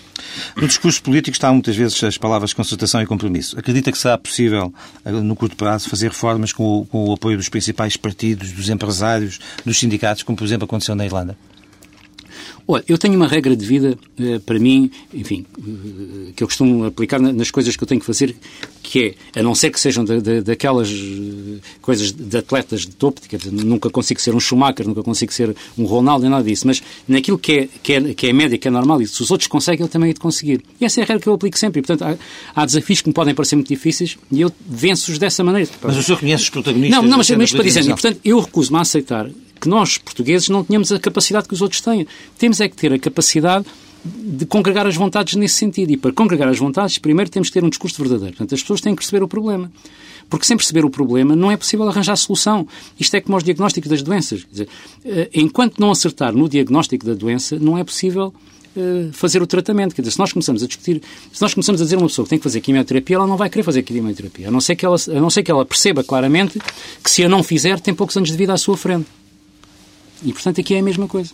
[0.56, 3.58] No discurso político está muitas vezes as palavras concertação e compromisso.
[3.58, 4.74] Acredita que será possível,
[5.06, 9.40] no curto prazo, fazer reformas com o, com o apoio dos principais partidos, dos empresários,
[9.66, 11.38] dos sindicatos, como por exemplo aconteceu na Irlanda?
[12.68, 16.86] Olha, eu tenho uma regra de vida, eh, para mim, enfim, eh, que eu costumo
[16.86, 18.36] aplicar nas coisas que eu tenho que fazer,
[18.82, 22.96] que é, a não ser que sejam da, da, daquelas eh, coisas de atletas de
[22.96, 26.82] topo, dizer, nunca consigo ser um Schumacher, nunca consigo ser um Ronaldo, nada disso, mas
[27.08, 29.48] naquilo que é, que é, que é média, que é normal, e se os outros
[29.48, 30.62] conseguem, eu também hei de conseguir.
[30.80, 31.80] E essa é a regra que eu aplico sempre.
[31.80, 35.44] E, portanto, há, há desafios que me podem parecer muito difíceis e eu venço-os dessa
[35.44, 35.70] maneira.
[35.82, 37.02] Mas o senhor conhece os protagonistas?
[37.02, 39.30] Não, não mas, mas para dizer, e, portanto, eu recuso-me a aceitar
[39.62, 42.08] que nós, portugueses, não tenhamos a capacidade que os outros têm.
[42.38, 43.66] Temos é que ter a capacidade
[44.04, 45.92] de congregar as vontades nesse sentido.
[45.92, 48.36] E para congregar as vontades, primeiro temos que ter um discurso verdadeiro.
[48.36, 49.72] Portanto, as pessoas têm que perceber o problema.
[50.30, 52.68] Porque sem perceber o problema não é possível arranjar solução.
[53.00, 54.46] Isto é como os diagnósticos das doenças.
[54.50, 54.68] Dizer,
[55.06, 58.34] eh, enquanto não acertar no diagnóstico da doença, não é possível
[58.76, 59.94] eh, fazer o tratamento.
[59.94, 62.26] Quer dizer, se nós começamos a discutir, se nós começamos a dizer a uma pessoa
[62.26, 64.48] que tem que fazer quimioterapia, ela não vai querer fazer quimioterapia.
[64.48, 66.60] A não ser que ela, a não ser que ela perceba claramente
[67.04, 69.06] que se a não fizer, tem poucos anos de vida à sua frente.
[70.24, 71.32] E, portanto, aqui é a mesma coisa.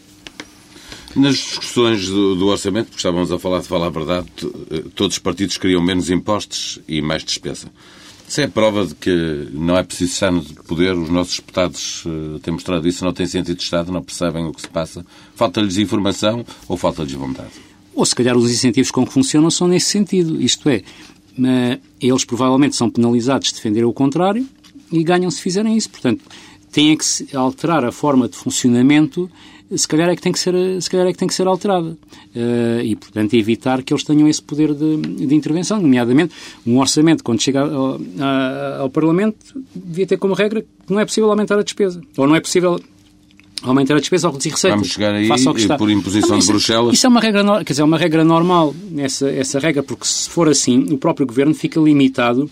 [1.15, 4.27] Nas discussões do, do, orçamento, porque estávamos a falar de falar a verdade,
[4.69, 7.71] eh, todos os partidos queriam menos impostos e mais despesa.
[8.27, 10.93] Isso é prova de que não é preciso estar no poder.
[10.97, 14.51] Os nossos deputados uh, têm mostrado isso, não têm sentido de Estado, não percebem o
[14.51, 15.05] que se passa.
[15.33, 17.51] Falta-lhes informação ou falta-lhes vontade?
[17.95, 20.41] Ou se calhar os incentivos com que funcionam são nesse sentido.
[20.41, 20.83] Isto é,
[22.01, 24.45] eles provavelmente são penalizados se defenderem o contrário
[24.91, 25.89] e ganham se fizerem isso.
[25.89, 26.21] Portanto,
[26.77, 29.27] têm que alterar a forma de funcionamento
[29.75, 31.89] se calhar é que tem que ser, se calhar é que tem que ser alterada.
[32.33, 36.33] Uh, e, portanto, evitar que eles tenham esse poder de, de intervenção, nomeadamente
[36.65, 37.99] um orçamento, quando chega ao,
[38.79, 39.37] ao, Parlamento,
[39.75, 42.01] devia ter como regra que não é possível aumentar a despesa.
[42.15, 42.79] Ou não é possível
[43.61, 44.79] aumentar a despesa ou reduzir receitas.
[44.79, 45.27] Vamos chegar aí
[45.77, 46.93] por imposição não, isso, de Bruxelas.
[46.93, 50.29] Isso é uma regra, quer dizer, é uma regra normal, essa, essa regra, porque se
[50.29, 52.49] for assim, o próprio Governo fica limitado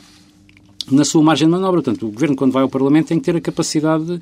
[0.92, 1.82] na sua margem de manobra.
[1.82, 4.20] Portanto, o Governo, quando vai ao Parlamento, tem que ter a capacidade, de,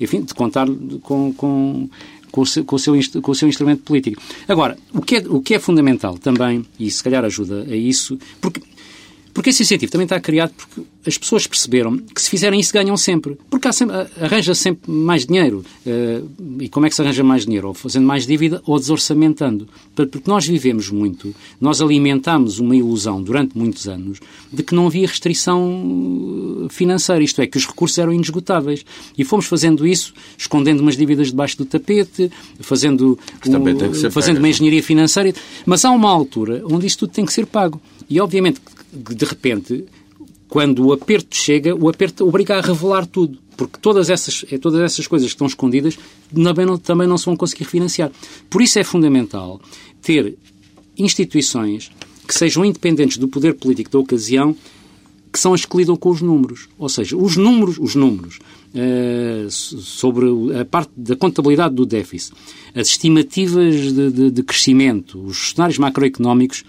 [0.00, 0.66] enfim, de contar
[1.02, 1.88] com, com,
[2.30, 4.20] com, o seu, com, o seu, com o seu instrumento político.
[4.48, 8.18] Agora, o que, é, o que é fundamental também, e se calhar ajuda a isso,
[8.40, 8.60] porque
[9.36, 12.96] Porque esse incentivo também está criado porque as pessoas perceberam que se fizerem isso ganham
[12.96, 13.36] sempre.
[13.50, 15.62] Porque sempre, arranja sempre mais dinheiro.
[15.84, 16.26] Uh,
[16.58, 17.68] e como é que se arranja mais dinheiro?
[17.68, 19.68] Ou fazendo mais dívida ou desorçamentando.
[19.94, 24.20] Porque nós vivemos muito, nós alimentámos uma ilusão durante muitos anos
[24.50, 28.86] de que não havia restrição financeira, isto é, que os recursos eram inesgotáveis.
[29.18, 34.82] E fomos fazendo isso, escondendo umas dívidas debaixo do tapete, fazendo, um, fazendo uma engenharia
[34.82, 35.34] financeira.
[35.66, 37.78] Mas há uma altura onde isto tudo tem que ser pago.
[38.08, 38.60] E, obviamente,
[38.92, 39.84] de repente,
[40.48, 43.38] quando o aperto chega, o aperto obriga a revelar tudo.
[43.56, 45.98] Porque todas essas, é, todas essas coisas que estão escondidas
[46.32, 48.10] também não, também não se vão conseguir financiar.
[48.50, 49.60] Por isso é fundamental
[50.02, 50.36] ter
[50.96, 51.90] instituições
[52.26, 54.54] que sejam independentes do poder político da ocasião,
[55.32, 56.68] que são as que lidam com os números.
[56.78, 58.38] Ou seja, os números, os números
[58.74, 60.26] uh, sobre
[60.58, 62.34] a parte da contabilidade do déficit,
[62.74, 66.64] as estimativas de, de, de crescimento, os cenários macroeconómicos,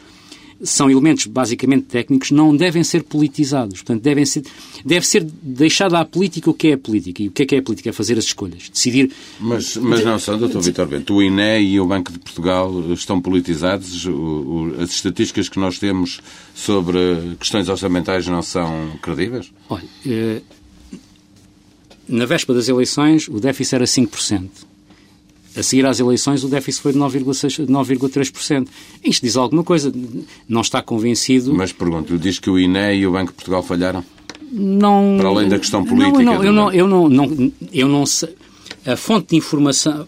[0.63, 3.81] são elementos basicamente técnicos, não devem ser politizados.
[3.81, 4.43] Portanto, devem ser,
[4.83, 7.23] deve ser deixada à política o que é a política.
[7.23, 7.89] E o que é que é a política?
[7.89, 9.11] É fazer as escolhas, decidir.
[9.39, 10.59] Mas, mas não são, Dr.
[10.59, 11.15] Vitor Bento.
[11.15, 14.07] O INE e o Banco de Portugal estão politizados.
[14.81, 16.21] As estatísticas que nós temos
[16.55, 16.97] sobre
[17.39, 19.51] questões orçamentais não são credíveis?
[19.69, 20.41] Olha, eh,
[22.07, 24.49] na véspera das eleições, o déficit era 5%.
[25.57, 28.67] A seguir às eleições, o déficit foi de 9,3%.
[29.03, 29.91] Isto diz alguma coisa.
[30.47, 31.51] Não está convencido.
[31.53, 34.05] Mas pergunto, diz que o INE e o Banco de Portugal falharam?
[34.51, 35.17] Não.
[35.17, 36.21] Para além da questão política.
[36.21, 38.35] Não, eu não, eu não, não, eu não sei.
[38.85, 40.07] A fonte de informação.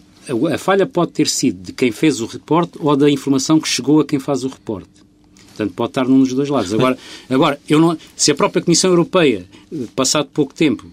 [0.52, 3.98] A falha pode ter sido de quem fez o reporte ou da informação que chegou
[4.00, 4.88] a quem faz o reporte.
[5.48, 6.72] Portanto, pode estar num dos dois lados.
[6.72, 6.96] Agora,
[7.28, 9.44] agora eu não, se a própria Comissão Europeia,
[9.96, 10.86] passado pouco tempo,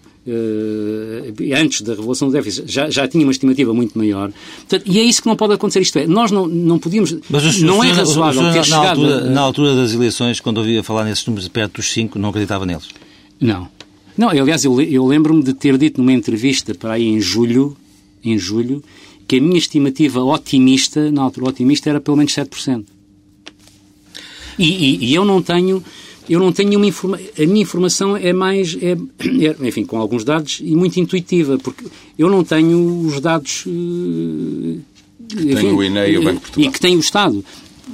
[1.60, 4.32] antes da revelação do déficit, já, já tinha uma estimativa muito maior.
[4.58, 5.80] Portanto, e é isso que não pode acontecer.
[5.80, 7.16] Isto é, nós não, não podíamos.
[7.30, 9.00] Mas não é razoável ter na chegado.
[9.00, 9.30] Altura, a...
[9.30, 12.88] Na altura das eleições, quando ouvia falar nesses números perto dos 5, não acreditava neles?
[13.40, 13.68] Não.
[14.16, 17.76] Não, aliás, eu, eu lembro-me de ter dito numa entrevista para aí em julho,
[18.24, 18.82] em julho,
[19.28, 22.84] que a minha estimativa otimista, na altura otimista, era pelo menos 7%.
[24.58, 25.84] E, e, e eu não tenho
[26.28, 27.26] eu não tenho uma informação.
[27.38, 28.76] A minha informação é mais.
[28.80, 28.92] É,
[29.62, 31.84] é, enfim, com alguns dados e muito intuitiva, porque
[32.18, 33.64] eu não tenho os dados.
[33.66, 34.80] Uh,
[35.34, 36.68] enfim, tem o INE e o Banco de Portugal.
[36.68, 37.44] E que tem o Estado.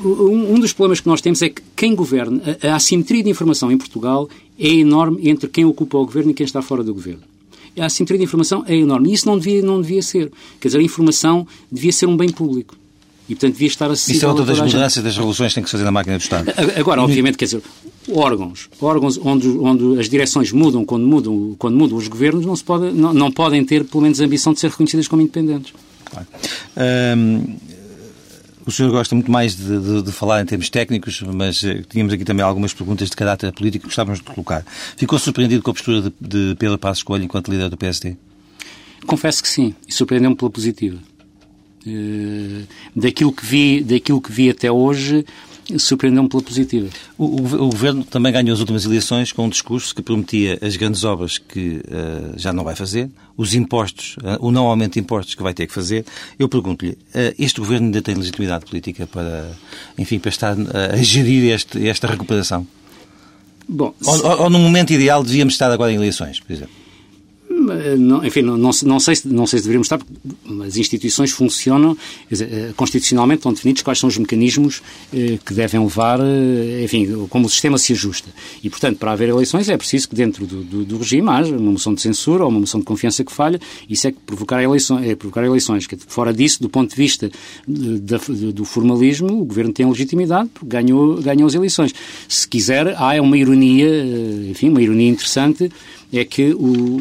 [0.05, 3.31] Um, um, dos problemas que nós temos é que quem governa, a, a assimetria de
[3.31, 6.93] informação em Portugal é enorme entre quem ocupa o governo e quem está fora do
[6.93, 7.23] governo.
[7.79, 9.11] A assimetria de informação é enorme.
[9.11, 10.31] E isso não devia, não devia ser.
[10.61, 12.77] Quer dizer, a informação devia ser um bem público.
[13.29, 15.71] E, portanto, devia estar acessível Isso é outra das mudanças das revoluções que tem que
[15.71, 16.53] se fazer na máquina do Estado.
[16.77, 17.63] Agora, obviamente, quer dizer,
[18.13, 22.65] órgãos, órgãos onde, onde as direções mudam quando mudam, quando mudam os governos, não, se
[22.65, 25.73] pode, não, não podem ter, pelo menos, a ambição de ser reconhecidas como independentes.
[26.05, 26.27] Claro.
[28.67, 32.13] o senhor gosta muito mais de, de, de, falar em termos técnicos, mas eh, tínhamos
[32.13, 34.65] aqui também algumas perguntas de caráter político que gostávamos de colocar.
[34.97, 38.17] Ficou surpreendido com a postura de, de Pedro Passos Coelho enquanto líder do PSD?
[39.07, 40.99] Confesso que sim, e surpreendeu-me pela positiva.
[41.87, 42.67] Uh,
[42.97, 45.25] daquilo, que vi, daquilo que vi até hoje,
[45.79, 46.89] surpreendeu-me pela positiva.
[47.17, 50.77] O, o, o, Governo também ganhou as últimas eleições com um discurso que prometia as
[50.77, 55.01] grandes obras que uh, já não vai fazer, os impostos, uh, o não aumento de
[55.01, 56.05] impostos que vai ter que fazer.
[56.39, 59.51] Eu pergunto-lhe, uh, este Governo ainda tem legitimidade política para,
[59.97, 60.57] enfim, para estar
[60.93, 62.67] a gerir este, esta recuperação?
[63.67, 64.23] Bom, ou, se...
[64.23, 66.84] ou, ou no momento ideal devíamos estar agora em eleições, por exemplo?
[67.99, 70.13] Não, enfim, não, não, não, sei se, não sei se deveríamos estar, porque
[70.67, 71.97] as instituições funcionam,
[72.31, 77.27] dizer, eh, constitucionalmente estão definidos quais são os mecanismos eh, que devem levar, eh, enfim,
[77.29, 78.29] como o sistema se ajusta.
[78.63, 81.73] E, portanto, para haver eleições é preciso que dentro do, do, do regime haja uma
[81.73, 85.07] moção de censura ou uma moção de confiança que falha, isso é que provocar eleições.
[85.07, 85.87] É provocar eleições.
[86.07, 87.31] Fora disso, do ponto de vista
[87.67, 91.95] do formalismo, o Governo tem legitimidade porque ganhou, ganhou as eleições.
[92.29, 93.89] Se quiser, há uma ironia,
[94.51, 95.71] enfim, uma ironia interessante,
[96.19, 97.01] é que o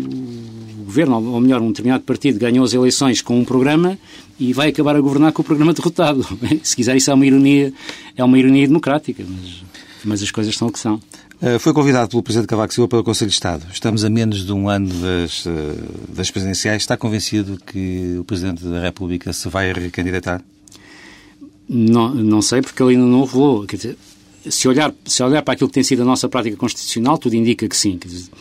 [0.86, 3.98] governo, ou melhor, um determinado partido ganhou as eleições com um programa
[4.40, 6.26] e vai acabar a governar com o programa derrotado.
[6.64, 7.74] Se quiser, isso é uma ironia,
[8.16, 9.64] é uma ironia democrática, mas,
[10.04, 11.00] mas as coisas são o que são.
[11.42, 13.66] Eh, foi convidado pelo Presidente Cavaco Silva para o Conselho de Estado.
[13.72, 15.76] Estamos a menos de um ano das, eh,
[16.08, 16.84] das presidenciais.
[16.84, 20.42] Está convencido que o Presidente da República se vai recandidatar?
[21.68, 23.66] Não, não sei, porque ele ainda não revelou.
[23.66, 23.98] Quer dizer,
[24.50, 27.68] se olhar, se olhar para aquilo que tem sido a nossa prática constitucional, tudo indica
[27.68, 28.00] que sim.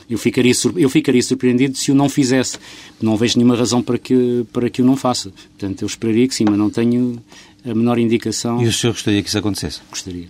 [0.08, 2.58] Eu ficaria, eu ficaria surpreendido se o não fizesse.
[3.00, 5.32] Não vejo nenhuma razão para que, para que o não faça.
[5.58, 7.22] Portanto, eu esperaria que sim, mas não tenho
[7.64, 8.62] a menor indicação.
[8.62, 9.80] E o senhor gostaria que isso acontecesse?
[9.90, 10.26] Gostaria.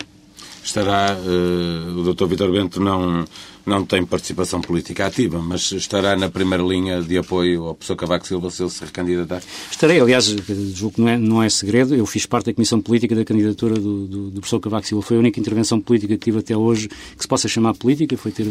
[0.64, 2.26] Estará, uh, o Dr.
[2.26, 3.24] Vitor Bento não,
[3.64, 8.26] não tem participação política ativa, mas estará na primeira linha de apoio ao professor Cavaco
[8.26, 9.42] Silva se ele se recandidatar?
[9.70, 10.26] Estarei, aliás,
[10.74, 13.74] julgo que não é, não é segredo, eu fiz parte da Comissão Política da candidatura
[13.74, 15.02] do, do, do professor Cavaco Silva.
[15.02, 18.32] Foi a única intervenção política que tive até hoje que se possa chamar política, foi
[18.32, 18.46] ter,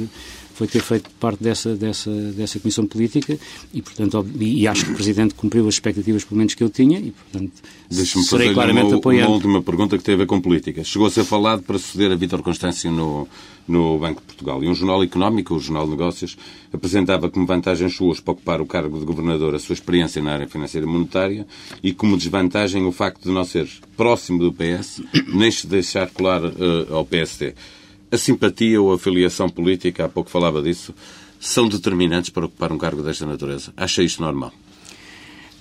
[0.53, 3.37] foi ter feito parte dessa, dessa, dessa Comissão Política
[3.73, 6.99] e, portanto, e, acho que o Presidente cumpriu as expectativas, pelo menos, que eu tinha
[6.99, 7.51] e, portanto,
[7.89, 10.83] Deixa-me fazer claramente uma, uma última pergunta que tem a ver com política.
[10.83, 13.27] Chegou a ser falado para suceder a Vítor Constâncio no,
[13.67, 14.63] no Banco de Portugal.
[14.63, 16.37] E um jornal económico, o Jornal de Negócios,
[16.71, 20.47] apresentava como vantagens suas para ocupar o cargo de governador a sua experiência na área
[20.47, 21.45] financeira e monetária
[21.83, 25.01] e como desvantagem o facto de não ser próximo do PS,
[25.33, 27.53] nem se deixar colar uh, ao PSD.
[28.11, 30.93] A simpatia ou a filiação política, há pouco falava disso,
[31.39, 33.73] são determinantes para ocupar um cargo desta natureza.
[33.75, 34.53] Acha isto normal?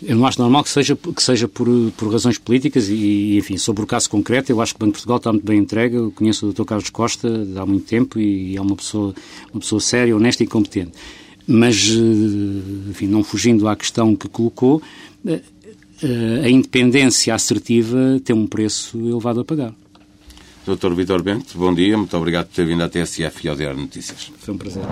[0.02, 3.84] Eu não acho normal que seja, que seja por, por razões políticas e, enfim, sobre
[3.84, 5.96] o caso concreto, eu acho que o Banco de Portugal está muito bem entregue.
[5.96, 6.64] Eu conheço o Dr.
[6.64, 9.14] Carlos Costa há muito tempo e é uma pessoa,
[9.52, 10.92] uma pessoa séria, honesta e competente.
[11.46, 14.80] Mas, eh, enfim, não fugindo à questão que colocou,
[15.26, 15.40] eh,
[16.02, 19.74] eh, a independência assertiva tem um preço elevado a pagar.
[20.76, 20.94] Dr.
[20.94, 21.96] Vitor Bento, bom dia.
[21.96, 24.32] Muito obrigado por ter vindo à TSF e ao Diário Notícias.
[24.38, 24.82] Foi um prazer.